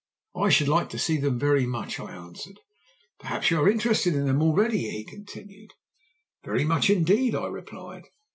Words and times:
"'I 0.35 0.49
should 0.49 0.67
like 0.67 0.89
to 0.89 0.97
see 0.97 1.17
them 1.17 1.37
very 1.37 1.67
much,' 1.67 1.99
I 1.99 2.11
answered. 2.11 2.59
"'Perhaps 3.19 3.51
you 3.51 3.59
are 3.61 3.69
interested 3.69 4.15
in 4.15 4.25
them 4.25 4.41
already?' 4.41 4.89
he 4.89 5.03
continued. 5.05 5.73
"'Very 6.43 6.63
much 6.65 6.89
indeed,' 6.89 7.35
I 7.35 7.45
replied. 7.45 8.05